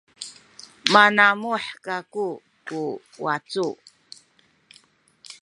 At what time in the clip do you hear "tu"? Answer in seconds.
2.65-2.81